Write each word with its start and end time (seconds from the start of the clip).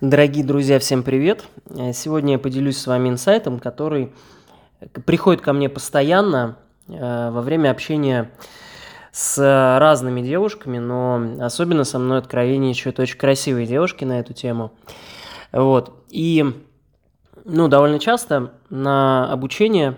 Дорогие 0.00 0.44
друзья, 0.44 0.78
всем 0.78 1.02
привет! 1.02 1.44
Сегодня 1.92 2.34
я 2.34 2.38
поделюсь 2.38 2.78
с 2.78 2.86
вами 2.86 3.08
инсайтом, 3.08 3.58
который 3.58 4.12
приходит 5.04 5.42
ко 5.42 5.52
мне 5.52 5.68
постоянно 5.68 6.56
э, 6.86 7.30
во 7.32 7.40
время 7.40 7.72
общения 7.72 8.30
с 9.10 9.36
разными 9.80 10.20
девушками, 10.20 10.78
но 10.78 11.20
особенно 11.40 11.82
со 11.82 11.98
мной 11.98 12.18
откровенничают 12.18 13.00
очень 13.00 13.18
красивые 13.18 13.66
девушки 13.66 14.04
на 14.04 14.20
эту 14.20 14.34
тему. 14.34 14.70
Вот. 15.50 16.04
И, 16.10 16.44
ну, 17.44 17.66
довольно 17.66 17.98
часто 17.98 18.52
на 18.70 19.28
обучение 19.32 19.96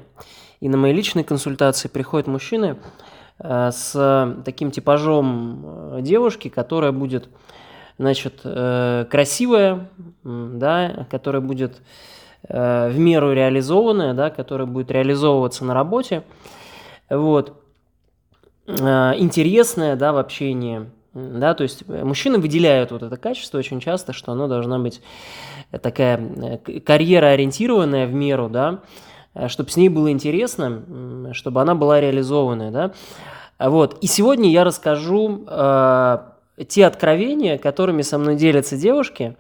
и 0.61 0.71
на 0.71 0.79
мои 0.79 0.95
личные 0.95 1.25
консультации 1.25 1.89
приходят 1.89 2.27
мужчины 2.27 2.79
э, 3.39 3.71
с 3.71 4.35
таким 4.46 4.71
типажом 4.71 5.61
э, 5.62 5.98
девушки, 6.01 6.48
которая 6.48 6.93
будет 6.93 7.29
значит, 8.01 8.41
э, 8.45 9.05
красивая, 9.11 9.91
да, 10.25 11.07
которая 11.11 11.43
будет 11.43 11.83
э, 12.48 12.88
в 12.88 12.98
меру 12.98 13.34
реализованная, 13.34 14.15
да, 14.15 14.30
которая 14.30 14.66
будет 14.66 14.91
реализовываться 14.91 15.66
на 15.66 15.75
работе, 15.75 16.23
вот, 17.11 17.62
э, 18.66 18.73
интересная, 19.19 19.97
да, 19.97 20.15
в 20.15 20.16
общении, 20.16 20.91
да, 21.12 21.52
то 21.52 21.62
есть 21.62 21.87
мужчины 21.87 22.39
выделяют 22.39 22.91
вот 22.91 23.02
это 23.02 23.19
качество 23.19 23.59
очень 23.59 23.80
часто, 23.80 24.14
что 24.14 24.33
оно 24.33 24.48
должна 24.48 24.78
быть 24.78 25.03
такая 25.83 26.59
карьера 26.87 27.27
ориентированная 27.27 28.06
в 28.06 28.14
меру, 28.14 28.48
да, 28.48 28.80
чтобы 29.48 29.69
с 29.69 29.77
ней 29.77 29.91
было 29.91 30.11
интересно, 30.11 31.33
чтобы 31.34 31.61
она 31.61 31.75
была 31.75 32.01
реализованная, 32.01 32.70
да, 32.70 32.92
вот. 33.59 33.98
И 34.01 34.06
сегодня 34.06 34.51
я 34.51 34.64
расскажу 34.64 35.45
те 36.69 36.87
откровения, 36.87 37.59
которыми 37.59 38.03
со 38.03 38.19
мной 38.19 38.37
делятся 38.37 38.77
девушки, 38.77 39.37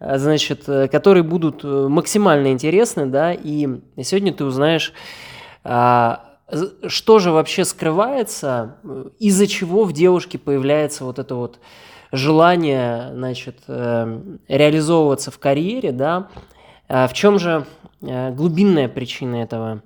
э, 0.00 0.18
значит, 0.18 0.68
э, 0.68 0.88
которые 0.88 1.22
будут 1.22 1.64
э, 1.64 1.88
максимально 1.88 2.52
интересны, 2.52 3.06
да, 3.06 3.32
и 3.32 3.68
сегодня 4.02 4.32
ты 4.32 4.44
узнаешь, 4.44 4.92
а, 5.66 6.38
что 6.86 7.18
же 7.20 7.30
вообще 7.30 7.64
скрывается, 7.64 8.76
из-за 9.18 9.46
чего 9.46 9.84
в 9.84 9.92
девушке 9.94 10.38
появляется 10.38 11.04
вот 11.04 11.18
это 11.18 11.34
вот 11.34 11.58
желание, 12.12 13.10
значит, 13.14 13.60
реализовываться 13.66 15.30
в 15.30 15.38
карьере, 15.38 15.90
да, 15.90 16.28
а 16.86 17.08
в 17.08 17.14
чем 17.14 17.38
же 17.38 17.64
глубинная 18.02 18.88
причина 18.88 19.36
этого 19.36 19.82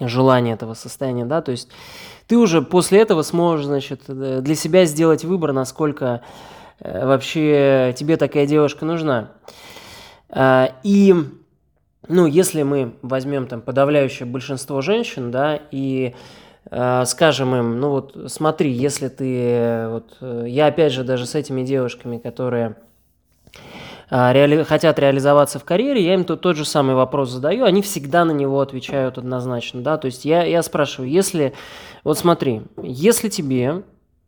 желания, 0.00 0.52
этого 0.52 0.74
состояния, 0.74 1.24
да, 1.24 1.42
то 1.42 1.52
есть 1.52 1.68
ты 2.26 2.36
уже 2.36 2.62
после 2.62 3.00
этого 3.00 3.22
сможешь, 3.22 3.66
значит, 3.66 4.02
э, 4.08 4.40
для 4.42 4.54
себя 4.54 4.84
сделать 4.84 5.24
выбор, 5.24 5.52
насколько 5.52 6.22
э, 6.80 7.06
вообще 7.06 7.94
тебе 7.96 8.16
такая 8.16 8.46
девушка 8.46 8.84
нужна. 8.84 9.30
А, 10.28 10.72
и, 10.82 11.14
ну, 12.08 12.26
если 12.26 12.62
мы 12.62 12.94
возьмем 13.02 13.46
там 13.46 13.60
подавляющее 13.60 14.26
большинство 14.26 14.80
женщин, 14.80 15.30
да, 15.30 15.60
и 15.70 16.14
э, 16.70 17.04
скажем 17.06 17.54
им, 17.54 17.78
ну 17.80 17.90
вот 17.90 18.16
смотри, 18.26 18.72
если 18.72 19.08
ты, 19.08 19.88
вот, 19.88 20.46
я 20.48 20.66
опять 20.66 20.92
же 20.92 21.04
даже 21.04 21.26
с 21.26 21.34
этими 21.36 21.62
девушками, 21.62 22.18
которые 22.18 22.74
реали... 24.10 24.62
хотят 24.62 24.98
реализоваться 24.98 25.58
в 25.58 25.64
карьере, 25.64 26.04
я 26.04 26.14
им 26.14 26.24
тот, 26.24 26.40
тот 26.40 26.56
же 26.56 26.64
самый 26.64 26.94
вопрос 26.94 27.30
задаю, 27.30 27.64
они 27.64 27.82
всегда 27.82 28.24
на 28.24 28.32
него 28.32 28.60
отвечают 28.60 29.18
однозначно, 29.18 29.82
да, 29.82 29.98
то 29.98 30.06
есть 30.06 30.24
я, 30.24 30.44
я 30.44 30.62
спрашиваю, 30.62 31.10
если, 31.10 31.52
вот 32.04 32.18
смотри, 32.18 32.62
если 32.82 33.28
тебе 33.28 33.82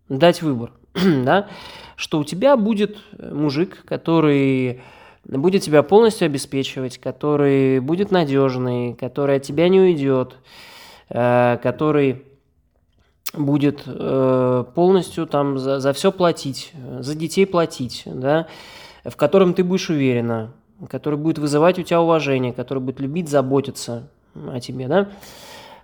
дать 0.08 0.42
выбор, 0.42 0.72
да, 0.94 1.48
что 1.96 2.18
у 2.18 2.24
тебя 2.24 2.56
будет 2.56 2.96
мужик, 3.18 3.84
который 3.84 4.80
будет 5.24 5.62
тебя 5.62 5.82
полностью 5.82 6.26
обеспечивать, 6.26 6.98
который 6.98 7.80
будет 7.80 8.10
надежный, 8.10 8.94
который 8.94 9.36
от 9.36 9.42
тебя 9.42 9.68
не 9.68 9.80
уйдет, 9.80 10.36
э, 11.10 11.58
который 11.62 12.24
будет 13.34 13.82
э, 13.84 14.64
полностью 14.74 15.26
там 15.26 15.58
за, 15.58 15.80
за 15.80 15.92
все 15.92 16.12
платить, 16.12 16.72
за 17.00 17.14
детей 17.14 17.46
платить, 17.46 18.04
да, 18.06 18.46
в 19.10 19.16
котором 19.16 19.54
ты 19.54 19.64
будешь 19.64 19.90
уверена, 19.90 20.52
который 20.88 21.18
будет 21.18 21.38
вызывать 21.38 21.78
у 21.78 21.82
тебя 21.82 22.00
уважение, 22.00 22.52
который 22.52 22.80
будет 22.80 23.00
любить, 23.00 23.28
заботиться 23.28 24.08
о 24.34 24.60
тебе, 24.60 24.88
да? 24.88 25.08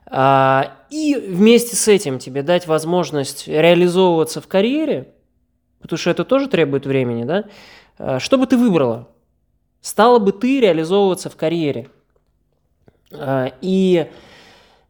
А, 0.06 0.72
и 0.90 1.14
вместе 1.14 1.76
с 1.76 1.88
этим 1.88 2.18
тебе 2.18 2.42
дать 2.42 2.66
возможность 2.66 3.48
реализовываться 3.48 4.40
в 4.40 4.46
карьере, 4.46 5.08
потому 5.80 5.98
что 5.98 6.10
это 6.10 6.24
тоже 6.24 6.48
требует 6.48 6.86
времени, 6.86 7.24
да? 7.24 7.44
А, 7.98 8.20
что 8.20 8.38
бы 8.38 8.46
ты 8.46 8.56
выбрала? 8.56 9.08
Стала 9.80 10.18
бы 10.18 10.32
ты 10.32 10.60
реализовываться 10.60 11.30
в 11.30 11.36
карьере? 11.36 11.88
А, 13.12 13.52
и 13.60 14.08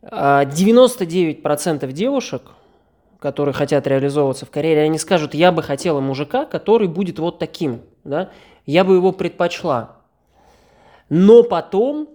99% 0.03 1.93
девушек– 1.93 2.43
которые 3.25 3.55
хотят 3.55 3.87
реализовываться 3.87 4.45
в 4.45 4.51
карьере, 4.51 4.83
они 4.83 4.99
скажут, 4.99 5.33
я 5.33 5.51
бы 5.51 5.63
хотела 5.63 5.99
мужика, 5.99 6.45
который 6.45 6.89
будет 6.89 7.19
вот 7.19 7.39
таким, 7.39 7.81
да, 8.05 8.31
я 8.67 8.85
бы 8.85 8.95
его 8.95 9.13
предпочла. 9.13 9.97
Но 11.09 11.43
потом 11.43 12.09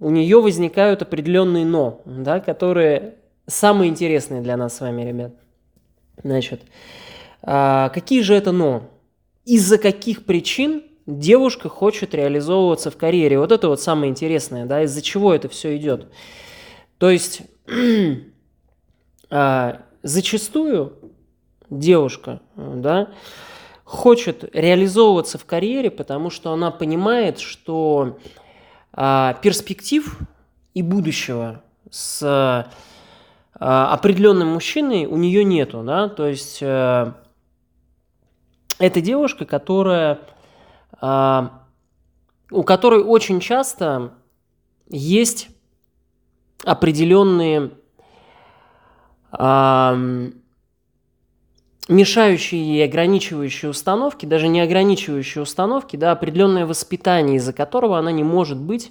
у 0.00 0.10
нее 0.10 0.40
возникают 0.40 1.02
определенные 1.02 1.64
но, 1.64 2.02
да, 2.04 2.40
которые 2.40 3.16
самые 3.46 3.90
интересные 3.90 4.42
для 4.42 4.56
нас 4.56 4.76
с 4.76 4.80
вами, 4.80 5.02
ребят. 5.02 5.32
Значит, 6.22 6.62
а, 7.42 7.88
какие 7.90 8.22
же 8.22 8.34
это 8.34 8.52
но? 8.52 8.90
Из-за 9.44 9.78
каких 9.78 10.24
причин 10.24 10.82
девушка 11.06 11.68
хочет 11.68 12.14
реализовываться 12.14 12.90
в 12.90 12.96
карьере? 12.96 13.38
Вот 13.38 13.52
это 13.52 13.68
вот 13.68 13.80
самое 13.80 14.10
интересное, 14.10 14.66
да, 14.66 14.82
из-за 14.82 15.02
чего 15.02 15.32
это 15.32 15.48
все 15.48 15.76
идет. 15.76 16.08
То 16.98 17.10
есть 17.10 17.42
а, 19.30 19.82
зачастую 20.02 20.94
девушка, 21.70 22.40
да, 22.56 23.10
хочет 23.86 24.44
реализовываться 24.52 25.38
в 25.38 25.44
карьере, 25.44 25.92
потому 25.92 26.28
что 26.28 26.52
она 26.52 26.72
понимает, 26.72 27.38
что 27.38 28.18
а, 28.92 29.34
перспектив 29.34 30.18
и 30.74 30.82
будущего 30.82 31.62
с 31.88 32.20
а, 33.54 33.92
определенным 33.92 34.48
мужчиной 34.48 35.06
у 35.06 35.16
нее 35.16 35.44
нету, 35.44 35.84
да, 35.84 36.08
то 36.08 36.26
есть 36.26 36.58
а, 36.62 37.14
это 38.80 39.00
девушка, 39.00 39.44
которая 39.44 40.18
а, 41.00 41.62
у 42.50 42.64
которой 42.64 43.04
очень 43.04 43.38
часто 43.38 44.14
есть 44.88 45.48
определенные 46.64 47.70
мешающие 51.88 52.60
и 52.60 52.80
ограничивающие 52.82 53.70
установки, 53.70 54.26
даже 54.26 54.48
не 54.48 54.60
ограничивающие 54.60 55.42
установки, 55.42 55.96
да, 55.96 56.12
определенное 56.12 56.66
воспитание, 56.66 57.36
из-за 57.36 57.52
которого 57.52 57.98
она 57.98 58.10
не 58.12 58.24
может 58.24 58.58
быть 58.58 58.90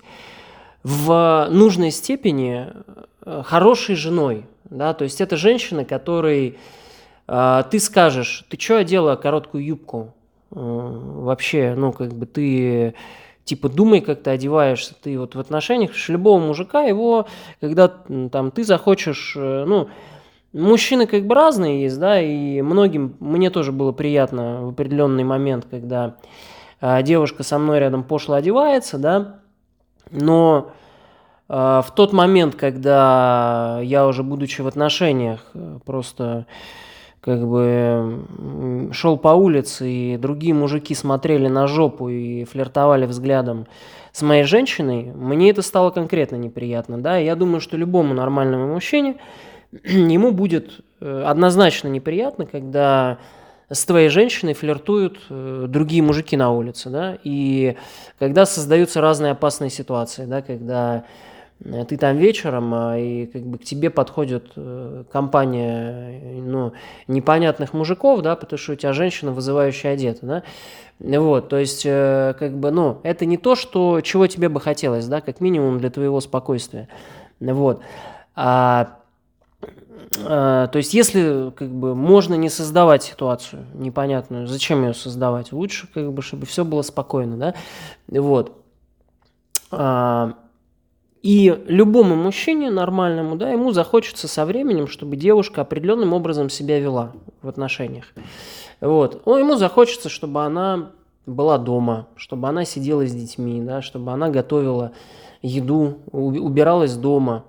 в 0.83 1.47
нужной 1.50 1.91
степени 1.91 2.67
э, 3.22 3.41
хорошей 3.44 3.95
женой. 3.95 4.45
Да? 4.66 4.94
То 4.94 5.03
есть 5.03 5.19
это 5.19 5.35
женщина, 5.35 5.84
которой 5.84 6.57
э, 7.28 7.63
ты 7.69 7.79
скажешь, 7.79 8.45
ты 8.50 8.59
что 8.59 8.78
одела 8.78 9.16
короткую 9.16 9.66
юбку? 9.66 10.13
Э, 10.51 10.57
вообще, 10.57 11.73
ну, 11.75 11.91
как 11.91 12.13
бы 12.13 12.25
ты 12.25 12.94
типа 13.45 13.69
думай, 13.69 14.01
как 14.01 14.23
ты 14.23 14.31
одеваешься, 14.31 14.95
ты 15.01 15.17
вот 15.19 15.35
в 15.35 15.39
отношениях 15.39 15.91
любого 16.09 16.39
мужика, 16.39 16.81
его, 16.81 17.28
когда 17.61 17.88
там 17.88 18.51
ты 18.51 18.63
захочешь, 18.63 19.34
э, 19.35 19.66
ну, 19.67 19.89
Мужчины 20.55 21.05
как 21.05 21.27
бы 21.27 21.35
разные 21.35 21.81
есть, 21.81 21.99
да, 21.99 22.21
и 22.21 22.61
многим, 22.61 23.17
мне 23.19 23.49
тоже 23.49 23.73
было 23.73 23.91
приятно 23.91 24.61
в 24.61 24.69
определенный 24.69 25.25
момент, 25.25 25.67
когда 25.69 26.16
э, 26.79 27.03
девушка 27.03 27.43
со 27.43 27.59
мной 27.59 27.79
рядом 27.79 28.05
пошло 28.05 28.35
одевается, 28.35 28.97
да, 28.97 29.41
но 30.11 30.72
э, 31.49 31.53
в 31.53 31.87
тот 31.93 32.13
момент, 32.13 32.55
когда 32.55 33.81
я 33.84 34.07
уже, 34.07 34.23
будучи 34.23 34.61
в 34.61 34.67
отношениях, 34.67 35.46
просто 35.84 36.46
как 37.19 37.46
бы 37.46 38.23
шел 38.93 39.17
по 39.17 39.29
улице, 39.29 39.90
и 39.90 40.16
другие 40.16 40.53
мужики 40.53 40.96
смотрели 40.96 41.49
на 41.49 41.67
жопу 41.67 42.07
и 42.07 42.46
флиртовали 42.46 43.05
взглядом 43.07 43.67
с 44.13 44.22
моей 44.22 44.43
женщиной, 44.43 45.11
мне 45.13 45.49
это 45.49 45.61
стало 45.61 45.90
конкретно 45.90 46.37
неприятно, 46.37 46.97
да, 47.02 47.19
и 47.19 47.25
я 47.25 47.35
думаю, 47.35 47.59
что 47.59 47.75
любому 47.75 48.13
нормальному 48.13 48.72
мужчине 48.72 49.17
ему 49.83 50.31
будет 50.31 50.81
э, 51.01 51.23
однозначно 51.25 51.87
неприятно, 51.87 52.45
когда 52.45 53.17
с 53.69 53.83
твоей 53.85 54.09
женщиной 54.09 54.53
флиртуют 54.53 55.19
э, 55.29 55.66
другие 55.67 56.01
мужики 56.01 56.37
на 56.37 56.51
улице, 56.51 56.89
да, 56.89 57.17
и 57.23 57.75
когда 58.19 58.45
создаются 58.45 59.01
разные 59.01 59.31
опасные 59.31 59.69
ситуации, 59.69 60.25
да, 60.25 60.41
когда 60.41 61.03
э, 61.63 61.83
ты 61.85 61.97
там 61.97 62.16
вечером, 62.16 62.73
а, 62.73 62.97
и 62.97 63.25
как 63.25 63.41
бы 63.41 63.57
к 63.57 63.63
тебе 63.63 63.89
подходит 63.89 64.53
компания 65.11 66.41
ну, 66.41 66.73
непонятных 67.07 67.73
мужиков, 67.73 68.21
да, 68.21 68.35
потому 68.35 68.57
что 68.57 68.73
у 68.73 68.75
тебя 68.75 68.93
женщина 68.93 69.31
вызывающая 69.31 69.93
одета, 69.93 70.25
да, 70.25 70.43
вот, 71.19 71.49
то 71.49 71.57
есть, 71.57 71.83
как 71.83 72.57
бы, 72.57 72.71
ну, 72.71 72.99
это 73.03 73.25
не 73.25 73.35
то, 73.37 73.55
что, 73.55 73.99
чего 73.99 74.28
тебе 74.28 74.47
бы 74.47 74.61
хотелось, 74.61 75.07
да, 75.07 75.19
как 75.19 75.41
минимум 75.41 75.79
для 75.79 75.89
твоего 75.89 76.21
спокойствия, 76.21 76.87
вот, 77.41 77.81
а, 78.35 78.99
то 80.11 80.71
есть, 80.73 80.93
если 80.93 81.51
как 81.51 81.69
бы 81.69 81.95
можно 81.95 82.35
не 82.35 82.49
создавать 82.49 83.03
ситуацию 83.03 83.65
непонятную, 83.73 84.47
зачем 84.47 84.83
ее 84.83 84.93
создавать? 84.93 85.51
Лучше, 85.51 85.87
как 85.93 86.11
бы, 86.11 86.21
чтобы 86.21 86.45
все 86.45 86.65
было 86.65 86.81
спокойно, 86.81 87.37
да? 87.37 87.53
Вот. 88.07 88.53
А, 89.71 90.33
и 91.21 91.63
любому 91.67 92.15
мужчине 92.15 92.69
нормальному, 92.69 93.35
да, 93.35 93.49
ему 93.49 93.71
захочется 93.71 94.27
со 94.27 94.45
временем, 94.45 94.87
чтобы 94.87 95.15
девушка 95.15 95.61
определенным 95.61 96.13
образом 96.13 96.49
себя 96.49 96.79
вела 96.79 97.13
в 97.41 97.47
отношениях. 97.47 98.05
Вот. 98.79 99.25
Ну, 99.25 99.37
ему 99.37 99.55
захочется, 99.55 100.09
чтобы 100.09 100.43
она 100.43 100.91
была 101.25 101.57
дома, 101.57 102.07
чтобы 102.15 102.47
она 102.47 102.63
сидела 102.65 103.05
с 103.07 103.11
детьми, 103.11 103.61
да, 103.61 103.81
чтобы 103.81 104.11
она 104.11 104.29
готовила 104.29 104.91
еду, 105.41 105.99
убиралась 106.11 106.95
дома, 106.95 107.45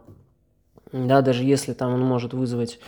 да, 1.05 1.23
даже 1.23 1.45
если 1.45 1.73
там 1.73 1.95
он 1.95 2.01
может 2.01 2.33
вызвать 2.33 2.79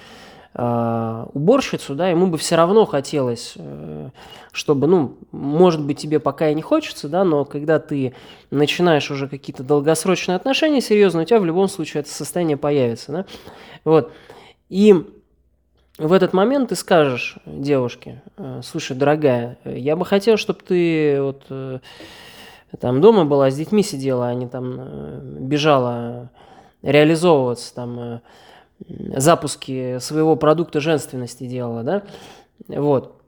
э, 0.54 1.26
уборщицу, 1.34 1.94
да, 1.94 2.08
ему 2.08 2.26
бы 2.26 2.38
все 2.38 2.56
равно 2.56 2.86
хотелось, 2.86 3.54
э, 3.56 4.10
чтобы, 4.52 4.86
ну, 4.86 5.16
может 5.30 5.84
быть, 5.84 5.98
тебе 5.98 6.20
пока 6.20 6.48
и 6.48 6.54
не 6.54 6.62
хочется, 6.62 7.08
да, 7.08 7.24
но 7.24 7.44
когда 7.44 7.78
ты 7.78 8.14
начинаешь 8.50 9.10
уже 9.10 9.28
какие-то 9.28 9.62
долгосрочные 9.62 10.36
отношения 10.36 10.80
серьезные, 10.80 11.24
у 11.24 11.26
тебя 11.26 11.40
в 11.40 11.44
любом 11.44 11.68
случае 11.68 12.00
это 12.00 12.10
состояние 12.10 12.56
появится, 12.56 13.12
да, 13.12 13.26
вот, 13.84 14.12
и 14.68 15.06
в 15.98 16.12
этот 16.12 16.32
момент 16.32 16.70
ты 16.70 16.76
скажешь 16.76 17.36
девушке, 17.44 18.22
э, 18.36 18.60
слушай, 18.64 18.96
дорогая, 18.96 19.58
я 19.64 19.96
бы 19.96 20.04
хотел, 20.04 20.36
чтобы 20.36 20.60
ты 20.66 21.20
вот 21.20 21.82
там 22.80 23.00
дома 23.00 23.24
была, 23.24 23.50
с 23.50 23.56
детьми 23.56 23.82
сидела, 23.82 24.28
а 24.28 24.34
не 24.34 24.46
там 24.46 25.46
бежала 25.48 26.30
реализовываться, 26.82 27.74
там, 27.74 28.00
э, 28.00 28.20
запуски 29.16 29.98
своего 29.98 30.36
продукта 30.36 30.80
женственности 30.80 31.46
делала, 31.46 31.82
да, 31.82 32.02
вот. 32.68 33.20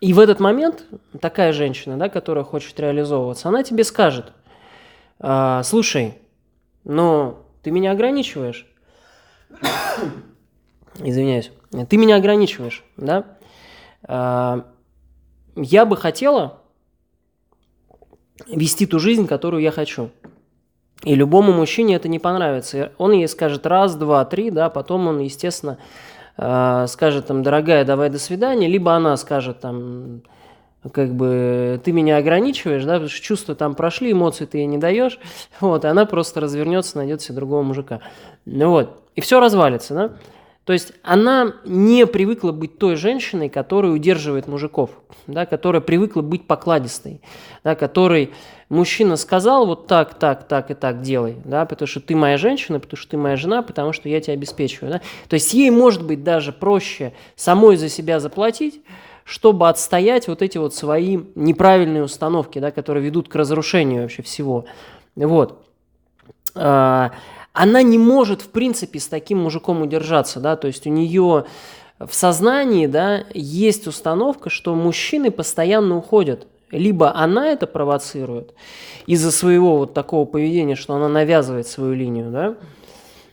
И 0.00 0.12
в 0.12 0.20
этот 0.20 0.38
момент 0.38 0.84
такая 1.20 1.52
женщина, 1.52 1.96
да, 1.96 2.08
которая 2.08 2.44
хочет 2.44 2.78
реализовываться, 2.78 3.48
она 3.48 3.64
тебе 3.64 3.82
скажет, 3.82 4.32
а, 5.18 5.62
слушай, 5.64 6.18
но 6.84 7.44
ты 7.62 7.72
меня 7.72 7.90
ограничиваешь, 7.90 8.66
извиняюсь, 11.00 11.50
ты 11.88 11.96
меня 11.96 12.16
ограничиваешь, 12.16 12.84
да, 12.96 13.24
а, 14.04 14.66
я 15.56 15.84
бы 15.84 15.96
хотела 15.96 16.60
вести 18.46 18.86
ту 18.86 19.00
жизнь, 19.00 19.26
которую 19.26 19.62
я 19.62 19.72
хочу. 19.72 20.10
И 21.04 21.14
любому 21.14 21.52
мужчине 21.52 21.96
это 21.96 22.08
не 22.08 22.18
понравится. 22.18 22.92
Он 22.98 23.12
ей 23.12 23.28
скажет 23.28 23.66
раз, 23.66 23.94
два, 23.94 24.24
три, 24.24 24.50
да, 24.50 24.68
потом 24.68 25.06
он, 25.06 25.20
естественно, 25.20 25.78
э, 26.36 26.86
скажет 26.88 27.26
там, 27.26 27.42
дорогая, 27.42 27.84
давай 27.84 28.10
до 28.10 28.18
свидания, 28.18 28.66
либо 28.66 28.92
она 28.92 29.16
скажет 29.16 29.60
там, 29.60 30.22
как 30.92 31.14
бы, 31.14 31.80
ты 31.84 31.92
меня 31.92 32.16
ограничиваешь, 32.16 32.84
да, 32.84 32.94
потому 32.94 33.10
что 33.10 33.22
чувства 33.22 33.54
там 33.54 33.74
прошли, 33.74 34.12
эмоции 34.12 34.44
ты 34.44 34.58
ей 34.58 34.66
не 34.66 34.78
даешь, 34.78 35.18
вот, 35.60 35.84
и 35.84 35.88
она 35.88 36.04
просто 36.04 36.40
развернется, 36.40 36.98
найдет 36.98 37.22
себе 37.22 37.36
другого 37.36 37.62
мужика. 37.62 38.00
Ну 38.44 38.70
вот, 38.70 39.02
и 39.14 39.20
все 39.20 39.40
развалится, 39.40 39.94
да. 39.94 40.10
То 40.68 40.74
есть 40.74 40.92
она 41.02 41.54
не 41.64 42.06
привыкла 42.06 42.52
быть 42.52 42.76
той 42.76 42.96
женщиной, 42.96 43.48
которая 43.48 43.90
удерживает 43.90 44.48
мужиков, 44.48 44.90
да, 45.26 45.46
которая 45.46 45.80
привыкла 45.80 46.20
быть 46.20 46.46
покладистой, 46.46 47.22
да, 47.64 47.74
которой 47.74 48.34
мужчина 48.68 49.16
сказал 49.16 49.64
вот 49.64 49.86
так, 49.86 50.18
так, 50.18 50.46
так 50.46 50.70
и 50.70 50.74
так 50.74 51.00
делай, 51.00 51.38
да, 51.46 51.64
потому 51.64 51.86
что 51.86 52.00
ты 52.00 52.14
моя 52.14 52.36
женщина, 52.36 52.80
потому 52.80 52.98
что 52.98 53.12
ты 53.12 53.16
моя 53.16 53.36
жена, 53.36 53.62
потому 53.62 53.94
что 53.94 54.10
я 54.10 54.20
тебя 54.20 54.34
обеспечиваю. 54.34 54.92
Да. 54.92 55.00
То 55.30 55.34
есть 55.34 55.54
ей 55.54 55.70
может 55.70 56.04
быть 56.04 56.22
даже 56.22 56.52
проще 56.52 57.14
самой 57.34 57.78
за 57.78 57.88
себя 57.88 58.20
заплатить, 58.20 58.82
чтобы 59.24 59.70
отстоять 59.70 60.28
вот 60.28 60.42
эти 60.42 60.58
вот 60.58 60.74
свои 60.74 61.18
неправильные 61.34 62.02
установки, 62.02 62.58
да, 62.58 62.72
которые 62.72 63.02
ведут 63.02 63.30
к 63.30 63.34
разрушению 63.34 64.02
вообще 64.02 64.22
всего. 64.22 64.66
Вот. 65.16 65.64
Она 67.60 67.82
не 67.82 67.98
может, 67.98 68.40
в 68.42 68.50
принципе, 68.50 69.00
с 69.00 69.08
таким 69.08 69.38
мужиком 69.38 69.82
удержаться, 69.82 70.38
да, 70.38 70.54
то 70.54 70.68
есть 70.68 70.86
у 70.86 70.90
нее 70.90 71.44
в 71.98 72.14
сознании, 72.14 72.86
да, 72.86 73.24
есть 73.34 73.88
установка, 73.88 74.48
что 74.48 74.76
мужчины 74.76 75.32
постоянно 75.32 75.96
уходят. 75.96 76.46
Либо 76.70 77.12
она 77.16 77.48
это 77.48 77.66
провоцирует 77.66 78.54
из-за 79.06 79.32
своего 79.32 79.78
вот 79.78 79.92
такого 79.92 80.24
поведения, 80.24 80.76
что 80.76 80.94
она 80.94 81.08
навязывает 81.08 81.66
свою 81.66 81.94
линию, 81.94 82.30
да, 82.30 82.54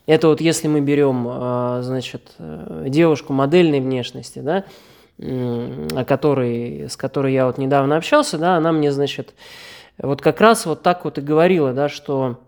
это 0.07 0.28
вот 0.30 0.42
если 0.42 0.68
мы 0.68 0.81
берем, 0.81 1.28
а, 1.30 1.81
значит, 1.83 2.31
э, 2.39 2.86
девушку 2.88 3.31
модельной 3.31 3.80
внешности, 3.80 4.39
да, 4.39 4.63
о 5.19 6.04
которой, 6.04 6.89
с 6.89 6.98
которой 6.98 7.31
я 7.31 7.45
вот 7.45 7.60
недавно 7.60 7.95
общался, 7.95 8.39
да, 8.39 8.57
она 8.57 8.71
мне, 8.71 8.92
значит, 8.92 9.36
вот 10.00 10.24
как 10.24 10.42
раз 10.42 10.66
вот 10.66 10.81
так 10.81 11.06
вот 11.06 11.19
и 11.19 11.21
говорила, 11.21 11.74
да, 11.74 11.89
что 11.89 12.39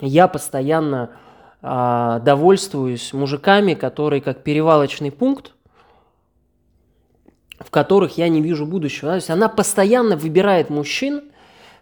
я 0.00 0.28
постоянно 0.28 1.10
э, 1.62 2.20
довольствуюсь 2.24 3.12
мужиками, 3.12 3.74
которые 3.74 4.20
как 4.20 4.42
перевалочный 4.42 5.10
пункт, 5.10 5.52
в 7.58 7.70
которых 7.70 8.18
я 8.18 8.28
не 8.28 8.40
вижу 8.40 8.66
будущего. 8.66 9.10
То 9.10 9.16
есть 9.16 9.30
она 9.30 9.48
постоянно 9.48 10.16
выбирает 10.16 10.70
мужчин, 10.70 11.22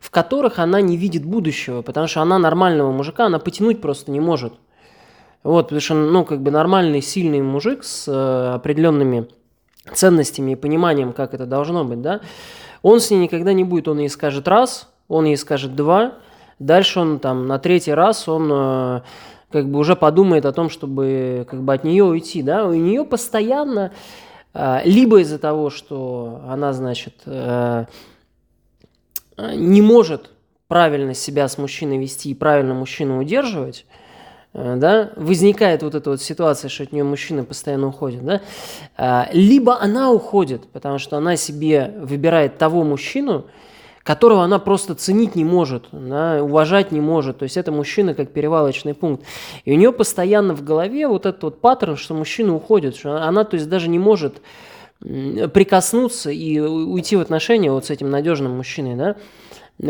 в 0.01 0.11
которых 0.11 0.59
она 0.59 0.81
не 0.81 0.97
видит 0.97 1.25
будущего, 1.25 1.83
потому 1.83 2.07
что 2.07 2.23
она 2.23 2.39
нормального 2.39 2.93
мужика, 2.93 3.27
она 3.27 3.39
потянуть 3.39 3.81
просто 3.81 4.11
не 4.11 4.21
может. 4.21 4.55
Вот, 5.43 5.65
потому 5.65 5.81
что, 5.81 5.95
ну, 5.95 6.25
как 6.25 6.41
бы 6.41 6.51
нормальный, 6.51 7.01
сильный 7.01 7.41
мужик 7.41 7.85
с 7.85 8.09
э, 8.09 8.55
определенными 8.55 9.29
ценностями 9.95 10.53
и 10.53 10.57
пониманием, 10.57 11.13
как 11.13 11.35
это 11.35 11.47
должно 11.47 11.85
быть, 11.85 12.03
да, 12.03 12.21
он 12.83 13.01
с 13.01 13.11
ней 13.11 13.19
никогда 13.19 13.53
не 13.53 13.63
будет, 13.63 13.89
он 13.89 13.99
ей 13.99 14.09
скажет 14.09 14.49
раз, 14.49 14.89
он 15.09 15.25
ей 15.25 15.37
скажет 15.37 15.77
два, 15.77 16.15
Дальше 16.58 17.00
он 17.00 17.19
там 17.19 17.47
на 17.47 17.58
третий 17.58 17.93
раз 17.93 18.29
он 18.29 18.50
э, 18.50 19.00
как 19.50 19.69
бы 19.69 19.79
уже 19.79 19.94
подумает 19.94 20.47
о 20.47 20.53
том, 20.53 20.70
чтобы 20.70 21.47
как 21.50 21.62
бы 21.62 21.75
от 21.75 21.85
нее 21.85 22.05
уйти, 22.05 22.43
да, 22.43 22.64
у 22.64 22.73
нее 22.73 23.05
постоянно 23.05 23.93
э, 24.55 24.81
либо 24.85 25.20
из-за 25.20 25.38
того, 25.38 25.69
что 25.69 26.41
она, 26.49 26.73
значит, 26.73 27.14
э, 27.26 27.85
не 29.37 29.82
может 29.82 30.31
правильно 30.67 31.13
себя 31.13 31.46
с 31.46 31.58
мужчиной 31.58 31.98
вести 31.98 32.31
и 32.31 32.34
правильно 32.34 32.72
мужчину 32.72 33.20
удерживать, 33.20 33.84
да, 34.55 35.10
возникает 35.17 35.82
вот 35.82 35.94
эта 35.94 36.08
вот 36.08 36.22
ситуация, 36.22 36.70
что 36.70 36.84
от 36.84 36.93
нее 36.93 37.05
мужчина 37.05 37.44
постоянно 37.44 37.89
уходит, 37.89 38.25
да, 38.25 39.29
либо 39.31 39.79
она 39.79 40.10
уходит, 40.10 40.67
потому 40.72 40.98
что 40.98 41.19
она 41.19 41.36
себе 41.36 41.93
выбирает 41.98 42.56
того 42.56 42.82
мужчину, 42.82 43.44
которого 44.06 44.44
она 44.44 44.60
просто 44.60 44.94
ценить 44.94 45.34
не 45.34 45.44
может, 45.44 45.89
да, 45.91 46.41
уважать 46.41 46.93
не 46.93 47.01
может. 47.01 47.39
То 47.39 47.43
есть 47.43 47.56
это 47.56 47.72
мужчина 47.72 48.15
как 48.15 48.32
перевалочный 48.32 48.94
пункт. 48.94 49.27
И 49.65 49.72
у 49.72 49.75
нее 49.75 49.93
постоянно 49.93 50.55
в 50.55 50.63
голове 50.63 51.08
вот 51.08 51.27
этот 51.27 51.43
вот 51.43 51.60
паттерн, 51.60 51.96
что 51.96 52.15
мужчина 52.15 52.55
уходит, 52.55 52.94
что 52.94 53.20
она, 53.20 53.43
то 53.43 53.56
есть, 53.56 53.69
даже 53.69 53.89
не 53.89 53.98
может 53.98 54.41
прикоснуться 55.01 56.31
и 56.31 56.60
уйти 56.60 57.17
в 57.17 57.20
отношения 57.20 57.70
вот 57.72 57.86
с 57.86 57.91
этим 57.91 58.08
надежным 58.08 58.56
мужчиной, 58.56 58.94
да, 58.94 59.17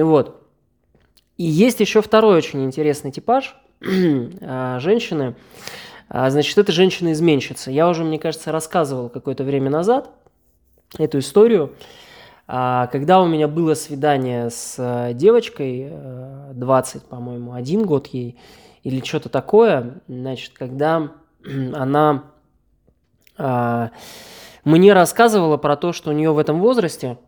вот. 0.02 0.42
И 1.36 1.44
есть 1.44 1.80
еще 1.80 2.00
второй 2.00 2.38
очень 2.38 2.64
интересный 2.64 3.12
типаж 3.12 3.54
а, 4.40 4.80
женщины, 4.80 5.36
а, 6.08 6.30
значит, 6.30 6.56
это 6.56 6.72
женщина-изменщица. 6.72 7.70
Я 7.70 7.86
уже, 7.88 8.02
мне 8.02 8.18
кажется, 8.18 8.50
рассказывал 8.50 9.10
какое-то 9.10 9.44
время 9.44 9.70
назад 9.70 10.10
эту 10.98 11.18
историю. 11.18 11.74
А 12.48 12.86
когда 12.88 13.20
у 13.20 13.26
меня 13.26 13.48
было 13.48 13.74
свидание 13.74 14.50
с 14.50 14.76
э, 14.78 15.14
девочкой, 15.14 15.92
20, 16.52 17.02
э, 17.02 17.06
по-моему, 17.06 17.54
один 17.54 17.84
год 17.84 18.06
ей, 18.08 18.38
или 18.84 19.04
что-то 19.04 19.28
такое, 19.28 20.00
значит, 20.06 20.52
когда 20.54 21.10
она 21.74 22.24
а, 23.36 23.90
мне 24.64 24.92
рассказывала 24.92 25.56
про 25.56 25.76
то, 25.76 25.92
что 25.92 26.10
у 26.10 26.12
нее 26.12 26.32
в 26.32 26.38
этом 26.38 26.60
возрасте, 26.60 27.18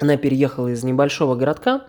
она 0.00 0.16
переехала 0.16 0.68
из 0.68 0.82
небольшого 0.82 1.36
городка 1.36 1.84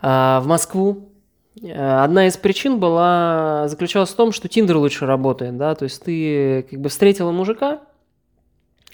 а, 0.00 0.40
в 0.40 0.46
Москву, 0.46 1.08
Одна 1.54 2.28
из 2.28 2.38
причин 2.38 2.80
была, 2.80 3.68
заключалась 3.68 4.08
в 4.08 4.16
том, 4.16 4.32
что 4.32 4.48
Тиндер 4.48 4.78
лучше 4.78 5.04
работает, 5.04 5.58
да, 5.58 5.74
то 5.74 5.84
есть 5.84 6.02
ты 6.02 6.62
как 6.62 6.80
бы 6.80 6.88
встретила 6.88 7.30
мужика, 7.30 7.80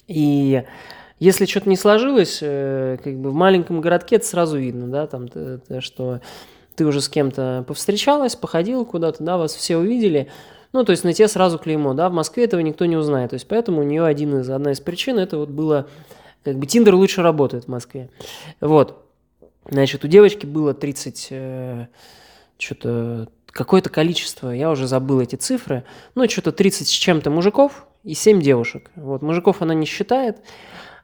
и 0.09 0.65
если 1.19 1.47
что-то 1.47 1.69
не 1.69 1.77
сложилось, 1.77 2.39
э, 2.43 2.99
как 3.03 3.17
бы 3.19 3.31
в 3.31 3.35
маленьком 3.35 3.81
городке 3.81 4.17
это 4.17 4.27
сразу 4.27 4.59
видно, 4.59 4.89
да, 4.89 5.07
там, 5.07 5.29
что 5.81 6.21
ты 6.77 6.87
уже 6.87 7.01
с 7.01 7.09
кем-то 7.09 7.65
повстречалась, 7.67 8.37
походила 8.37 8.85
куда-то, 8.85 9.23
да, 9.25 9.37
вас 9.37 9.55
все 9.55 9.77
увидели, 9.77 10.31
ну, 10.73 10.85
то 10.85 10.93
есть 10.93 11.03
на 11.03 11.13
тебе 11.13 11.27
сразу 11.27 11.59
клеймо, 11.59 11.93
да, 11.95 12.09
в 12.09 12.13
Москве 12.13 12.45
этого 12.45 12.61
никто 12.61 12.87
не 12.87 12.97
узнает, 12.97 13.31
то 13.31 13.35
есть 13.35 13.49
поэтому 13.49 13.81
у 13.81 13.85
нее 13.85 14.05
один 14.05 14.41
из, 14.41 14.49
одна 14.49 14.71
из 14.73 14.81
причин, 14.81 15.19
это 15.19 15.39
вот 15.39 15.49
было, 15.49 15.89
как 16.45 16.57
бы, 16.57 16.67
Тиндер 16.67 16.95
лучше 16.95 17.23
работает 17.23 17.65
в 17.65 17.69
Москве, 17.69 18.11
вот, 18.61 19.05
значит, 19.69 20.05
у 20.05 20.09
девочки 20.09 20.47
было 20.47 20.73
30, 20.73 21.29
э, 21.31 21.87
что-то, 22.59 23.29
какое-то 23.47 23.91
количество, 23.91 24.51
я 24.51 24.71
уже 24.71 24.87
забыл 24.87 25.21
эти 25.21 25.35
цифры, 25.35 25.83
ну, 26.15 26.29
что-то 26.29 26.53
30 26.53 26.87
с 26.87 26.91
чем-то 26.91 27.31
мужиков 27.31 27.87
и 28.05 28.15
7 28.15 28.41
девушек, 28.41 28.93
вот, 28.95 29.23
мужиков 29.23 29.63
она 29.63 29.75
не 29.75 29.85
считает, 29.85 30.39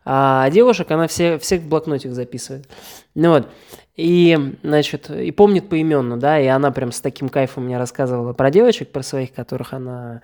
а 0.04 0.50
девушек 0.50 0.90
она 0.90 1.06
все, 1.06 1.38
всех 1.38 1.62
в 1.62 1.68
блокнотик 1.68 2.12
записывает. 2.12 2.68
Ну 3.14 3.30
вот, 3.30 3.48
и, 3.96 4.36
значит, 4.62 5.08
и 5.08 5.30
помнит 5.30 5.68
поименно, 5.68 6.18
да, 6.18 6.40
и 6.40 6.46
она 6.46 6.72
прям 6.72 6.90
с 6.90 7.00
таким 7.00 7.28
кайфом 7.28 7.64
мне 7.64 7.78
рассказывала 7.78 8.32
про 8.32 8.50
девочек, 8.50 8.90
про 8.90 9.02
своих, 9.02 9.32
которых 9.32 9.72
она 9.72 10.20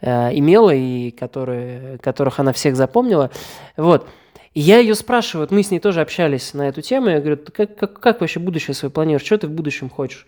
э, 0.00 0.36
имела 0.36 0.74
и 0.74 1.12
которые, 1.12 1.98
которых 1.98 2.40
она 2.40 2.52
всех 2.52 2.74
запомнила. 2.74 3.30
Вот. 3.76 4.08
И 4.54 4.60
я 4.60 4.78
ее 4.78 4.94
спрашиваю, 4.94 5.46
вот 5.46 5.52
мы 5.52 5.62
с 5.62 5.70
ней 5.70 5.78
тоже 5.78 6.00
общались 6.00 6.52
на 6.52 6.68
эту 6.68 6.82
тему, 6.82 7.08
я 7.08 7.20
говорю, 7.20 7.38
как, 7.38 7.76
как, 7.76 8.00
как 8.00 8.20
вообще 8.20 8.40
будущее 8.40 8.74
свое 8.74 8.90
планируешь, 8.90 9.24
что 9.24 9.38
ты 9.38 9.46
в 9.46 9.52
будущем 9.52 9.88
хочешь? 9.88 10.26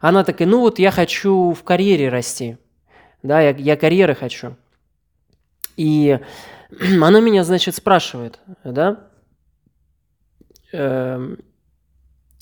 Она 0.00 0.22
такая, 0.24 0.46
ну 0.46 0.60
вот 0.60 0.78
я 0.78 0.90
хочу 0.90 1.52
в 1.52 1.62
карьере 1.62 2.08
расти, 2.08 2.58
да, 3.22 3.40
я, 3.40 3.50
я 3.50 3.76
карьеры 3.76 4.14
хочу. 4.14 4.54
И 5.76 6.18
она 7.02 7.20
меня, 7.20 7.44
значит, 7.44 7.74
спрашивает, 7.74 8.38
да, 8.64 9.08
эм, 10.72 11.38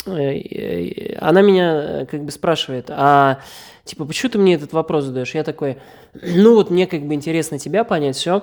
Э, 0.06 1.16
она 1.20 1.42
меня 1.42 2.02
э, 2.02 2.06
как 2.06 2.24
бы 2.24 2.30
спрашивает, 2.30 2.86
а 2.90 3.40
типа, 3.84 4.04
почему 4.04 4.30
ты 4.30 4.38
мне 4.38 4.54
этот 4.54 4.72
вопрос 4.72 5.04
задаешь? 5.04 5.34
Я 5.34 5.42
такой, 5.42 5.78
ну 6.14 6.54
вот 6.54 6.70
мне 6.70 6.86
как 6.86 7.02
бы 7.02 7.14
интересно 7.14 7.58
тебя 7.58 7.84
понять, 7.84 8.16
все. 8.16 8.42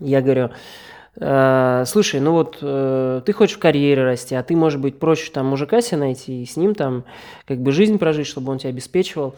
Я 0.00 0.20
говорю, 0.20 0.50
э, 1.16 1.84
слушай, 1.86 2.18
ну 2.20 2.32
вот 2.32 2.58
э, 2.60 3.22
ты 3.24 3.32
хочешь 3.32 3.56
в 3.56 3.60
карьере 3.60 4.02
расти, 4.02 4.34
а 4.34 4.42
ты, 4.42 4.56
может 4.56 4.80
быть, 4.80 4.98
проще 4.98 5.30
там 5.30 5.46
мужика 5.46 5.80
себе 5.80 5.98
найти 5.98 6.42
и 6.42 6.46
с 6.46 6.56
ним 6.56 6.74
там 6.74 7.04
как 7.46 7.60
бы 7.60 7.70
жизнь 7.70 7.98
прожить, 7.98 8.26
чтобы 8.26 8.50
он 8.50 8.58
тебя 8.58 8.70
обеспечивал. 8.70 9.36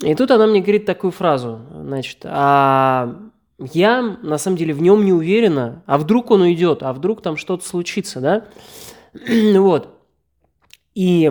И 0.00 0.14
тут 0.14 0.30
она 0.32 0.46
мне 0.46 0.60
говорит 0.60 0.84
такую 0.84 1.12
фразу, 1.12 1.60
значит, 1.72 2.18
а 2.24 3.16
я 3.58 4.02
на 4.02 4.38
самом 4.38 4.56
деле 4.56 4.74
в 4.74 4.82
нем 4.82 5.04
не 5.04 5.12
уверена, 5.12 5.82
а 5.86 5.98
вдруг 5.98 6.30
он 6.30 6.42
уйдет, 6.42 6.82
а 6.82 6.92
вдруг 6.92 7.22
там 7.22 7.36
что-то 7.36 7.66
случится, 7.66 8.20
да? 8.20 8.46
вот. 9.58 9.88
И 10.94 11.30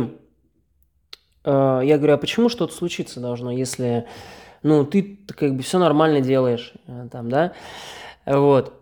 э, 1.44 1.82
я 1.84 1.98
говорю, 1.98 2.14
а 2.14 2.18
почему 2.18 2.50
что-то 2.50 2.74
случиться 2.74 3.20
должно, 3.20 3.52
если, 3.52 4.08
ну, 4.64 4.86
ты 4.86 5.20
как 5.28 5.56
бы 5.56 5.64
все 5.64 5.78
нормально 5.78 6.22
делаешь, 6.22 6.74
э, 6.88 7.08
там, 7.12 7.30
да, 7.30 7.54
вот, 8.26 8.74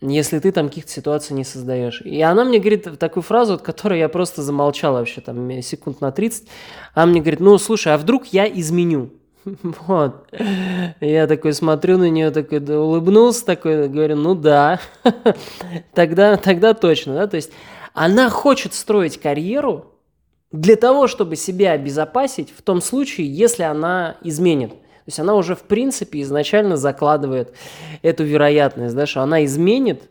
если 0.00 0.38
ты 0.38 0.52
там 0.52 0.68
каких-то 0.68 0.90
ситуаций 0.90 1.34
не 1.34 1.44
создаешь. 1.44 2.00
И 2.02 2.20
она 2.22 2.44
мне 2.44 2.58
говорит 2.58 2.98
такую 2.98 3.22
фразу, 3.22 3.54
от 3.54 3.62
которой 3.62 3.98
я 3.98 4.08
просто 4.08 4.42
замолчал 4.42 4.94
вообще, 4.94 5.20
там, 5.20 5.60
секунд 5.60 6.00
на 6.00 6.12
30. 6.12 6.48
Она 6.94 7.06
мне 7.06 7.20
говорит, 7.20 7.40
ну, 7.40 7.58
слушай, 7.58 7.92
а 7.92 7.98
вдруг 7.98 8.26
я 8.26 8.46
изменю? 8.46 9.10
Вот. 9.62 10.28
Я 11.00 11.26
такой 11.26 11.52
смотрю 11.52 11.98
на 11.98 12.10
нее, 12.10 12.30
такой 12.30 12.60
да, 12.60 12.80
улыбнулся, 12.80 13.44
такой, 13.44 13.88
говорю, 13.88 14.16
ну 14.16 14.34
да, 14.34 14.80
тогда, 15.94 16.36
тогда 16.36 16.74
точно, 16.74 17.14
да, 17.14 17.26
то 17.26 17.36
есть 17.36 17.50
она 17.94 18.30
хочет 18.30 18.74
строить 18.74 19.20
карьеру, 19.20 19.92
для 20.52 20.76
того, 20.76 21.06
чтобы 21.08 21.36
себя 21.36 21.72
обезопасить 21.72 22.52
в 22.56 22.62
том 22.62 22.80
случае, 22.80 23.32
если 23.32 23.62
она 23.64 24.16
изменит. 24.22 24.70
То 24.70 25.10
есть 25.10 25.20
она 25.20 25.34
уже 25.34 25.54
в 25.54 25.62
принципе 25.62 26.22
изначально 26.22 26.76
закладывает 26.76 27.54
эту 28.02 28.24
вероятность, 28.24 28.94
да, 28.94 29.06
что 29.06 29.22
она 29.22 29.44
изменит, 29.44 30.02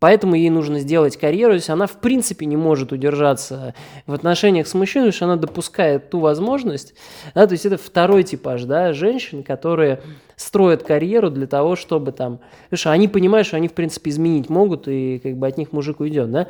Поэтому 0.00 0.36
ей 0.36 0.50
нужно 0.50 0.78
сделать 0.78 1.16
карьеру, 1.16 1.52
то 1.52 1.56
есть 1.56 1.70
она 1.70 1.86
в 1.86 2.00
принципе 2.00 2.46
не 2.46 2.56
может 2.56 2.92
удержаться 2.92 3.74
в 4.06 4.14
отношениях 4.14 4.68
с 4.68 4.74
мужчиной, 4.74 5.06
потому 5.06 5.16
что 5.16 5.24
она 5.24 5.36
допускает 5.36 6.10
ту 6.10 6.20
возможность, 6.20 6.94
да, 7.34 7.46
то 7.46 7.52
есть 7.52 7.66
это 7.66 7.78
второй 7.78 8.22
типаж, 8.22 8.62
да, 8.64 8.92
женщин, 8.92 9.42
которые 9.42 10.00
строят 10.36 10.84
карьеру 10.84 11.30
для 11.30 11.48
того, 11.48 11.74
чтобы 11.74 12.12
там, 12.12 12.38
что 12.72 12.92
они 12.92 13.08
понимают, 13.08 13.48
что 13.48 13.56
они 13.56 13.66
в 13.66 13.72
принципе 13.72 14.10
изменить 14.10 14.48
могут, 14.48 14.86
и 14.86 15.18
как 15.18 15.36
бы 15.36 15.48
от 15.48 15.58
них 15.58 15.72
мужик 15.72 15.98
уйдет, 15.98 16.30
да, 16.30 16.44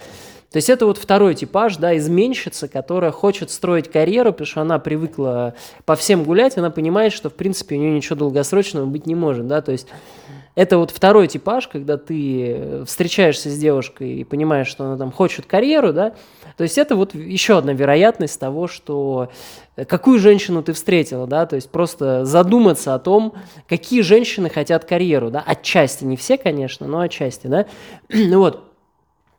то 0.51 0.57
есть 0.57 0.69
это 0.69 0.85
вот 0.85 0.99
второй 0.99 1.35
типаж, 1.35 1.77
да, 1.77 1.97
изменщица, 1.97 2.69
которая 2.69 3.13
хочет 3.13 3.51
строить 3.51 3.91
карьеру, 3.91 4.33
потому 4.33 4.47
что 4.47 4.61
она 4.61 4.79
привыкла 4.79 5.55
по 5.87 5.95
всем 5.95 6.25
гулять, 6.25 6.59
она 6.59 6.71
понимает, 6.71 7.13
что 7.15 7.31
в 7.31 7.35
принципе 7.35 7.77
у 7.77 7.79
нее 7.79 7.93
ничего 7.93 8.17
долгосрочного 8.17 8.85
быть 8.85 9.07
не 9.07 9.15
может, 9.15 9.47
да, 9.47 9.63
то 9.63 9.73
есть 9.73 9.89
это 10.59 10.79
вот 10.79 10.91
второй 10.91 11.29
типаж, 11.29 11.69
когда 11.69 11.97
ты 11.97 12.83
встречаешься 12.85 13.49
с 13.49 13.57
девушкой 13.57 14.15
и 14.15 14.25
понимаешь, 14.25 14.67
что 14.67 14.87
она 14.87 14.97
там 14.97 15.13
хочет 15.13 15.47
карьеру, 15.47 15.93
да, 15.93 16.15
то 16.57 16.65
есть 16.65 16.79
это 16.79 16.97
вот 16.97 17.15
еще 17.15 17.59
одна 17.59 17.75
вероятность 17.75 18.41
того, 18.41 18.67
что 18.67 19.31
э, 19.77 19.85
какую 19.85 20.19
женщину 20.19 20.65
ты 20.65 20.73
встретила, 20.73 21.29
да, 21.29 21.47
то 21.47 21.55
есть 21.55 21.71
просто 21.71 22.25
задуматься 22.25 22.97
о 22.97 22.99
том, 22.99 23.35
какие 23.69 24.01
женщины 24.01 24.51
хотят 24.51 24.85
карьеру, 24.85 25.31
да, 25.31 25.45
отчасти, 25.47 26.03
не 26.03 26.17
все, 26.17 26.37
конечно, 26.37 26.89
но 26.89 27.03
отчасти, 27.03 27.47
да, 27.47 27.67
ну 28.09 28.39
вот, 28.41 28.65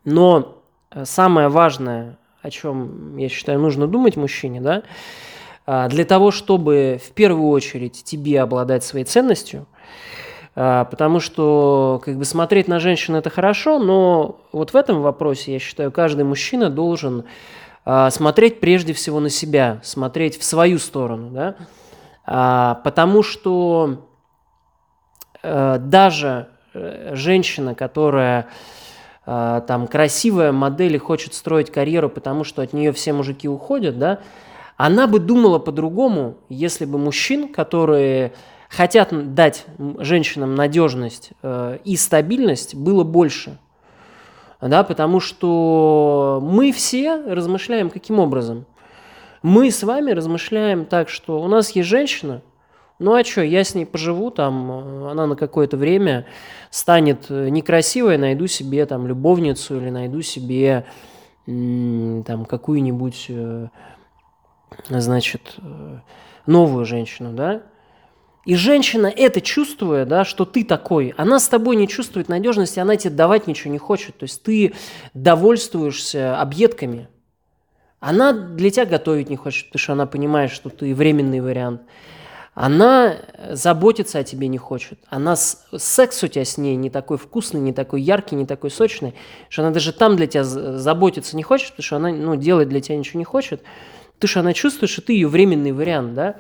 но 0.05 0.63
э, 0.89 1.03
самое 1.03 1.49
важное, 1.49 2.17
о 2.41 2.49
чем, 2.49 3.17
я 3.17 3.27
считаю, 3.27 3.59
нужно 3.59 3.87
думать 3.87 4.15
мужчине, 4.15 4.61
да, 4.61 4.83
а, 5.65 5.89
для 5.89 6.05
того, 6.05 6.31
чтобы 6.31 6.97
в 7.05 7.11
первую 7.11 7.49
очередь 7.49 8.05
тебе 8.05 8.39
обладать 8.39 8.85
своей 8.85 9.03
ценностью– 9.03 9.67
потому 10.53 11.19
что 11.19 12.01
как 12.03 12.17
бы 12.17 12.25
смотреть 12.25 12.67
на 12.67 12.79
женщин 12.79 13.15
это 13.15 13.29
хорошо, 13.29 13.79
но 13.79 14.41
вот 14.51 14.73
в 14.73 14.75
этом 14.75 15.01
вопросе, 15.01 15.53
я 15.53 15.59
считаю, 15.59 15.91
каждый 15.91 16.25
мужчина 16.25 16.69
должен 16.69 17.25
а, 17.91 18.11
смотреть 18.11 18.59
прежде 18.59 18.93
всего 18.93 19.19
на 19.19 19.29
себя, 19.29 19.79
смотреть 19.81 20.37
в 20.37 20.43
свою 20.43 20.77
сторону, 20.77 21.31
да, 21.31 21.55
а, 22.23 22.75
потому 22.83 23.23
что 23.23 24.05
э, 25.41 25.77
даже 25.79 26.49
э, 26.75 27.15
женщина, 27.15 27.73
которая 27.73 28.47
там 29.25 29.85
красивая 29.87 30.51
модель 30.51 30.95
и 30.95 30.97
хочет 30.97 31.35
строить 31.35 31.71
карьеру, 31.71 32.09
потому 32.09 32.43
что 32.43 32.63
от 32.63 32.73
нее 32.73 32.91
все 32.93 33.13
мужики 33.13 33.47
уходят, 33.47 33.99
да, 33.99 34.21
она 34.75 35.05
бы 35.05 35.19
думала 35.19 35.59
по-другому, 35.59 36.37
если 36.49 36.85
бы 36.85 36.97
мужчин, 36.97 37.53
которые 37.53 38.33
хотят 38.69 39.33
дать 39.33 39.65
женщинам 39.97 40.55
надежность 40.55 41.31
э, 41.41 41.79
и 41.83 41.97
стабильность, 41.97 42.75
было 42.75 43.03
больше. 43.03 43.57
Да, 44.61 44.83
потому 44.83 45.19
что 45.19 46.39
мы 46.43 46.71
все 46.71 47.15
размышляем 47.15 47.89
каким 47.89 48.19
образом? 48.19 48.65
Мы 49.41 49.71
с 49.71 49.83
вами 49.83 50.11
размышляем 50.11 50.85
так, 50.85 51.09
что 51.09 51.41
у 51.41 51.47
нас 51.47 51.71
есть 51.71 51.87
женщина, 51.87 52.41
ну 52.99 53.15
а 53.15 53.23
что, 53.23 53.41
я 53.41 53.63
с 53.63 53.73
ней 53.73 53.85
поживу, 53.85 54.29
там, 54.29 54.71
э, 54.71 55.11
она 55.11 55.25
на 55.25 55.35
какое-то 55.35 55.75
время 55.75 56.27
станет 56.69 57.25
э, 57.29 57.49
некрасивой, 57.49 58.17
найду 58.17 58.47
себе 58.47 58.85
там 58.85 59.07
любовницу 59.07 59.77
или 59.77 59.89
найду 59.89 60.21
себе 60.21 60.85
там 61.45 62.45
какую-нибудь, 62.47 63.31
значит, 64.87 65.55
новую 66.45 66.85
женщину, 66.85 67.33
да? 67.33 67.63
И 68.49 68.55
женщина 68.55 69.05
это 69.05 69.41
чувствуя, 69.41 70.05
да, 70.05 70.25
что 70.25 70.43
ты 70.43 70.63
такой, 70.63 71.13
она 71.17 71.37
с 71.39 71.47
тобой 71.47 71.75
не 71.75 71.87
чувствует 71.87 72.29
надежности, 72.29 72.79
она 72.79 72.95
тебе 72.95 73.13
давать 73.13 73.45
ничего 73.45 73.71
не 73.71 73.77
хочет. 73.77 74.17
То 74.17 74.23
есть 74.23 74.41
ты 74.41 74.73
довольствуешься 75.13 76.35
объедками. 76.41 77.09
Она 77.99 78.33
для 78.33 78.71
тебя 78.71 78.87
готовить 78.87 79.29
не 79.29 79.35
хочет, 79.35 79.67
потому 79.67 79.79
что 79.79 79.93
она 79.93 80.07
понимает, 80.07 80.49
что 80.49 80.71
ты 80.71 80.95
временный 80.95 81.41
вариант. 81.41 81.83
Она 82.55 83.17
заботиться 83.51 84.17
о 84.17 84.23
тебе 84.23 84.47
не 84.47 84.57
хочет. 84.57 84.97
Она 85.09 85.35
секс 85.35 86.23
у 86.23 86.27
тебя 86.27 86.43
с 86.43 86.57
ней 86.57 86.75
не 86.75 86.89
такой 86.89 87.19
вкусный, 87.19 87.61
не 87.61 87.71
такой 87.71 88.01
яркий, 88.01 88.35
не 88.35 88.47
такой 88.47 88.71
сочный, 88.71 89.13
что 89.49 89.61
она 89.61 89.69
даже 89.69 89.93
там 89.93 90.15
для 90.15 90.25
тебя 90.25 90.43
заботиться 90.43 91.37
не 91.37 91.43
хочет, 91.43 91.69
потому 91.73 91.83
что 91.83 91.95
она 91.97 92.09
ну, 92.09 92.35
делать 92.35 92.67
для 92.67 92.81
тебя 92.81 92.97
ничего 92.97 93.19
не 93.19 93.25
хочет, 93.25 93.61
потому 94.15 94.27
что 94.27 94.39
она 94.39 94.53
чувствует, 94.53 94.89
что 94.89 95.03
ты 95.03 95.13
ее 95.13 95.27
временный 95.27 95.71
вариант, 95.71 96.15
да. 96.15 96.37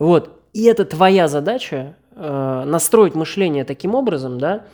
Вот. 0.00 0.41
И 0.52 0.64
это 0.64 0.84
твоя 0.84 1.28
задача 1.28 1.96
э, 2.14 2.64
настроить 2.66 3.14
мышление 3.14 3.64
таким 3.64 3.94
образом, 3.94 4.38
да, 4.38 4.66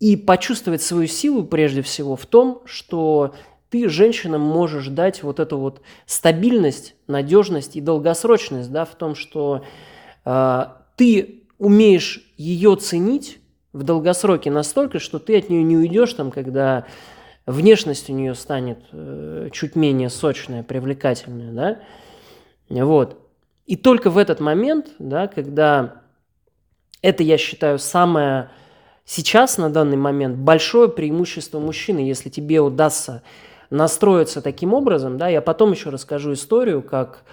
и 0.00 0.16
почувствовать 0.16 0.82
свою 0.82 1.06
силу 1.06 1.44
прежде 1.44 1.82
всего 1.82 2.16
в 2.16 2.26
том, 2.26 2.62
что 2.66 3.34
ты 3.70 3.88
женщинам 3.88 4.40
можешь 4.40 4.88
дать 4.88 5.22
вот 5.22 5.40
эту 5.40 5.58
вот 5.58 5.80
стабильность, 6.06 6.94
надежность 7.06 7.76
и 7.76 7.80
долгосрочность, 7.80 8.70
да, 8.70 8.84
в 8.84 8.94
том, 8.94 9.14
что 9.14 9.64
э, 10.24 10.64
ты 10.96 11.44
умеешь 11.58 12.32
ее 12.36 12.76
ценить 12.76 13.38
в 13.72 13.82
долгосроке 13.82 14.50
настолько, 14.50 14.98
что 14.98 15.18
ты 15.18 15.38
от 15.38 15.48
нее 15.50 15.62
не 15.62 15.76
уйдешь, 15.76 16.12
там, 16.14 16.30
когда 16.30 16.86
внешность 17.46 18.10
у 18.10 18.12
нее 18.12 18.34
станет 18.34 18.80
э, 18.92 19.50
чуть 19.52 19.76
менее 19.76 20.10
сочная, 20.10 20.62
привлекательная, 20.62 21.52
да, 21.52 22.84
вот. 22.84 23.25
И 23.66 23.76
только 23.76 24.10
в 24.10 24.18
этот 24.18 24.40
момент, 24.40 24.90
да, 24.98 25.26
когда 25.26 26.02
это, 27.02 27.22
я 27.22 27.36
считаю, 27.36 27.78
самое 27.78 28.50
сейчас 29.04 29.58
на 29.58 29.70
данный 29.70 29.96
момент 29.96 30.36
большое 30.36 30.88
преимущество 30.88 31.58
мужчины, 31.58 31.98
если 31.98 32.28
тебе 32.28 32.60
удастся 32.60 33.22
настроиться 33.70 34.40
таким 34.40 34.72
образом, 34.72 35.18
да, 35.18 35.28
я 35.28 35.40
потом 35.40 35.72
еще 35.72 35.90
расскажу 35.90 36.32
историю, 36.34 36.82
как 36.82 37.24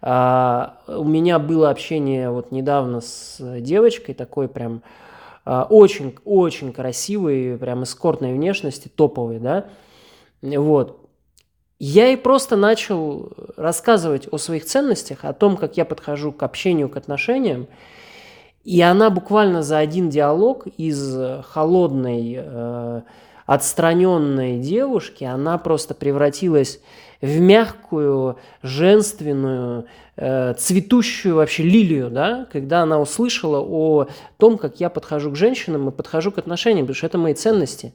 а, 0.00 0.78
у 0.86 1.04
меня 1.04 1.38
было 1.38 1.68
общение 1.68 2.30
вот 2.30 2.52
недавно 2.52 3.00
с 3.00 3.36
девочкой, 3.60 4.14
такой 4.14 4.48
прям 4.48 4.82
очень-очень 5.44 6.70
а, 6.70 6.72
красивой, 6.72 7.58
прям 7.58 7.82
эскортной 7.82 8.32
внешности, 8.32 8.88
топовой, 8.88 9.38
да, 9.38 9.66
вот. 10.40 11.01
Я 11.84 12.06
ей 12.06 12.16
просто 12.16 12.54
начал 12.54 13.32
рассказывать 13.56 14.28
о 14.30 14.38
своих 14.38 14.66
ценностях, 14.66 15.24
о 15.24 15.32
том, 15.32 15.56
как 15.56 15.76
я 15.76 15.84
подхожу 15.84 16.30
к 16.30 16.44
общению, 16.44 16.88
к 16.88 16.96
отношениям, 16.96 17.66
и 18.62 18.80
она 18.80 19.10
буквально 19.10 19.64
за 19.64 19.78
один 19.78 20.08
диалог 20.08 20.68
из 20.76 21.12
холодной, 21.42 22.36
э, 22.38 23.00
отстраненной 23.46 24.60
девушки, 24.60 25.24
она 25.24 25.58
просто 25.58 25.94
превратилась 25.94 26.80
в 27.20 27.40
мягкую, 27.40 28.38
женственную, 28.62 29.86
э, 30.14 30.54
цветущую 30.54 31.34
вообще 31.34 31.64
лилию, 31.64 32.10
да, 32.10 32.46
когда 32.52 32.82
она 32.82 33.00
услышала 33.00 33.58
о 33.58 34.06
том, 34.36 34.56
как 34.56 34.78
я 34.78 34.88
подхожу 34.88 35.32
к 35.32 35.36
женщинам 35.36 35.88
и 35.88 35.90
подхожу 35.90 36.30
к 36.30 36.38
отношениям, 36.38 36.86
потому 36.86 36.94
что 36.94 37.06
это 37.06 37.18
мои 37.18 37.34
ценности. 37.34 37.92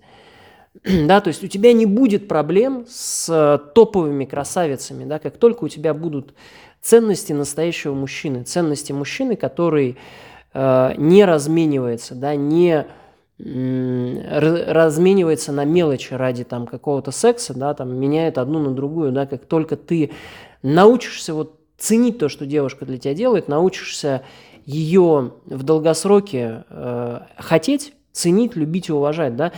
Да, 1.07 1.21
то 1.21 1.29
есть 1.29 1.43
у 1.43 1.47
тебя 1.47 1.73
не 1.73 1.85
будет 1.85 2.27
проблем 2.27 2.85
с 2.87 3.61
топовыми 3.73 4.25
красавицами, 4.25 5.05
да, 5.05 5.19
как 5.19 5.37
только 5.37 5.65
у 5.65 5.67
тебя 5.67 5.93
будут 5.93 6.33
ценности 6.81 7.33
настоящего 7.33 7.93
мужчины, 7.93 8.43
ценности 8.43 8.91
мужчины, 8.91 9.35
который 9.35 9.97
э, 10.53 10.93
не 10.97 11.25
разменивается, 11.25 12.15
да, 12.15 12.35
не 12.35 12.85
разменивается 13.39 15.51
на 15.51 15.63
мелочи 15.63 16.15
ради 16.15 16.43
там 16.43 16.65
какого-то 16.65 17.11
секса, 17.11 17.53
да, 17.53 17.75
там 17.75 17.95
меняет 17.95 18.39
одну 18.39 18.57
на 18.57 18.71
другую, 18.71 19.11
да, 19.11 19.27
как 19.27 19.45
только 19.45 19.75
ты 19.75 20.09
научишься 20.63 21.35
вот 21.35 21.59
ценить 21.77 22.17
то, 22.17 22.29
что 22.29 22.47
девушка 22.47 22.85
для 22.85 22.97
тебя 22.97 23.13
делает, 23.13 23.47
научишься 23.47 24.23
ее 24.65 25.33
в 25.45 25.61
долгосроке 25.61 26.63
э, 26.69 27.19
хотеть, 27.37 27.93
ценить, 28.11 28.55
любить 28.55 28.89
и 28.89 28.91
уважать, 28.91 29.35
да, 29.35 29.51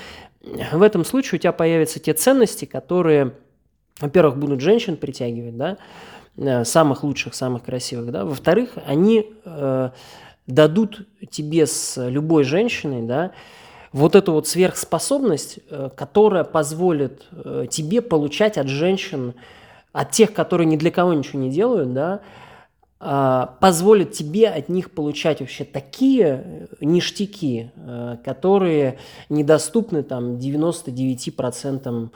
в 0.71 0.81
этом 0.81 1.05
случае 1.05 1.37
у 1.37 1.41
тебя 1.41 1.51
появятся 1.51 1.99
те 1.99 2.13
ценности, 2.13 2.65
которые, 2.65 3.33
во-первых, 3.99 4.37
будут 4.37 4.61
женщин 4.61 4.97
притягивать, 4.97 5.57
да, 5.57 5.77
э, 6.37 6.63
самых 6.63 7.03
лучших, 7.03 7.35
самых 7.35 7.63
красивых, 7.63 8.11
да, 8.11 8.25
во-вторых, 8.25 8.71
они 8.85 9.33
э, 9.45 9.89
дадут 10.47 11.07
тебе 11.29 11.67
с 11.67 12.09
любой 12.09 12.43
женщиной, 12.43 13.03
да, 13.03 13.31
вот 13.91 14.15
эту 14.15 14.33
вот 14.33 14.47
сверхспособность, 14.47 15.59
э, 15.69 15.89
которая 15.95 16.43
позволит 16.43 17.27
э, 17.31 17.65
тебе 17.69 18.01
получать 18.01 18.57
от 18.57 18.67
женщин, 18.67 19.33
от 19.91 20.11
тех, 20.11 20.33
которые 20.33 20.67
ни 20.67 20.77
для 20.77 20.91
кого 20.91 21.13
ничего 21.13 21.39
не 21.39 21.49
делают, 21.49 21.93
да, 21.93 22.13
а, 22.13 22.21
позволит 22.99 24.11
тебе 24.11 24.49
от 24.49 24.67
них 24.67 24.91
получать 24.91 25.39
вообще 25.39 25.63
такие 25.63 26.67
ништяки, 26.81 27.71
э, 27.73 28.17
которые 28.25 28.99
недоступны 29.29 30.03
там 30.03 30.35
99% 30.35 32.09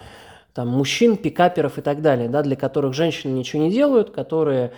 там, 0.54 0.68
мужчин, 0.68 1.16
пикаперов 1.16 1.78
и 1.78 1.82
так 1.82 2.02
далее, 2.02 2.28
да, 2.28 2.44
для 2.44 2.58
которых 2.58 2.94
женщины 2.94 3.32
ничего 3.32 3.64
не 3.64 3.72
делают, 3.72 4.12
которые 4.12 4.74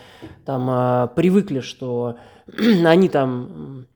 там 0.46 0.68
а, 0.70 1.08
привыкли, 1.08 1.60
что 1.60 2.18
они 2.86 3.10
там 3.10 3.88
Э, 3.88 3.95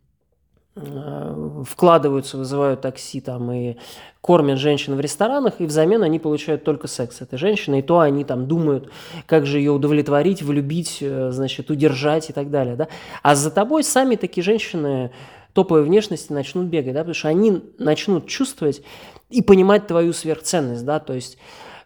вкладываются, 1.65 2.37
вызывают 2.37 2.81
такси 2.81 3.21
там 3.21 3.51
и 3.51 3.77
кормят 4.21 4.59
женщин 4.59 4.95
в 4.95 4.99
ресторанах, 4.99 5.55
и 5.59 5.65
взамен 5.65 6.03
они 6.03 6.19
получают 6.19 6.63
только 6.63 6.87
секс 6.87 7.21
этой 7.21 7.37
женщины, 7.37 7.79
и 7.79 7.81
то 7.81 7.99
они 7.99 8.23
там 8.23 8.47
думают, 8.47 8.89
как 9.25 9.45
же 9.45 9.57
ее 9.57 9.71
удовлетворить, 9.71 10.41
влюбить, 10.41 10.99
э, 11.01 11.31
значит, 11.31 11.69
удержать 11.69 12.29
и 12.29 12.33
так 12.33 12.49
далее, 12.49 12.75
да. 12.75 12.87
А 13.23 13.35
за 13.35 13.51
тобой 13.51 13.83
сами 13.83 14.15
такие 14.15 14.43
женщины 14.43 15.11
топовой 15.53 15.83
внешности 15.83 16.31
начнут 16.31 16.67
бегать, 16.67 16.93
да, 16.93 16.99
потому 16.99 17.15
что 17.15 17.29
они 17.29 17.61
начнут 17.77 18.27
чувствовать 18.27 18.81
и 19.29 19.41
понимать 19.41 19.87
твою 19.87 20.13
сверхценность, 20.13 20.85
да, 20.85 20.99
то 20.99 21.13
есть 21.13 21.37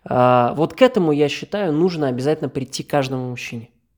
э, 0.09 0.53
вот 0.55 0.73
к 0.73 0.81
этому, 0.81 1.11
я 1.11 1.29
считаю, 1.29 1.71
нужно 1.73 2.07
обязательно 2.07 2.49
прийти 2.49 2.83
каждому 2.83 3.29
мужчине. 3.29 3.69